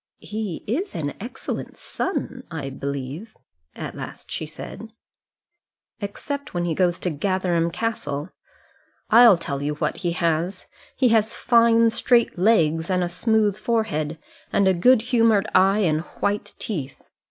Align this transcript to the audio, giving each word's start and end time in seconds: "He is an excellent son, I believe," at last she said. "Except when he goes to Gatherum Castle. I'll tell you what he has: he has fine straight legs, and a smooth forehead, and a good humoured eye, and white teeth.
"He 0.17 0.63
is 0.65 0.95
an 0.95 1.13
excellent 1.19 1.77
son, 1.77 2.41
I 2.49 2.71
believe," 2.71 3.37
at 3.75 3.93
last 3.93 4.31
she 4.31 4.47
said. 4.47 4.89
"Except 5.99 6.55
when 6.55 6.65
he 6.65 6.73
goes 6.73 6.97
to 7.01 7.11
Gatherum 7.11 7.69
Castle. 7.69 8.29
I'll 9.11 9.37
tell 9.37 9.61
you 9.61 9.75
what 9.75 9.97
he 9.97 10.13
has: 10.13 10.65
he 10.95 11.09
has 11.09 11.35
fine 11.35 11.91
straight 11.91 12.39
legs, 12.39 12.89
and 12.89 13.03
a 13.03 13.09
smooth 13.09 13.55
forehead, 13.55 14.17
and 14.51 14.67
a 14.67 14.73
good 14.73 15.03
humoured 15.03 15.45
eye, 15.53 15.81
and 15.81 16.01
white 16.19 16.55
teeth. 16.57 17.03